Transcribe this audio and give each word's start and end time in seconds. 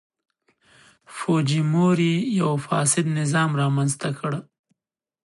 فوجیموري 1.15 2.13
یو 2.39 2.51
فاسد 2.67 3.05
نظام 3.19 3.49
رامنځته 3.61 4.09
کړ. 4.19 4.31